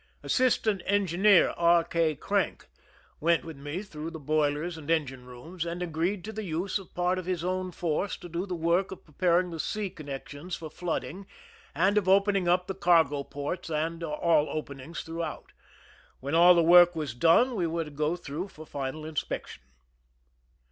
Assis 0.23 0.57
tant 0.57 0.81
Engineer 0.87 1.49
R. 1.57 1.83
K. 1.83 2.15
Crank 2.15 2.65
went 3.19 3.45
with 3.45 3.55
me 3.55 3.83
through 3.83 4.09
the 4.09 4.17
boiler 4.17 4.63
and 4.63 4.89
€)ngine 4.89 5.27
rooms, 5.27 5.63
and 5.63 5.83
agreed 5.83 6.23
to 6.25 6.31
the 6.31 6.41
use 6.43 6.79
of 6.79 6.95
part 6.95 7.19
of 7.19 7.27
his 7.27 7.43
own 7.43 7.71
force 7.71 8.17
to 8.17 8.27
do 8.27 8.47
the 8.47 8.55
work 8.55 8.89
of 8.89 9.05
preparing 9.05 9.51
the 9.51 9.59
sea 9.59 9.91
couDections 9.91 10.57
for 10.57 10.71
flooding 10.71 11.27
and 11.75 11.99
of 11.99 12.09
opening 12.09 12.47
up 12.47 12.65
the 12.65 12.73
cargo 12.73 13.21
ports 13.23 13.69
and 13.69 14.03
all 14.03 14.49
openings 14.49 15.01
throughout. 15.01 15.51
When 16.19 16.33
all 16.33 16.55
the 16.55 16.63
work: 16.63 16.95
was 16.95 17.13
done, 17.13 17.53
we 17.53 17.67
were 17.67 17.83
to 17.85 17.91
go 17.91 18.15
through 18.15 18.47
for 18.47 18.65
final 18.65 19.05
inspection. 19.05 19.61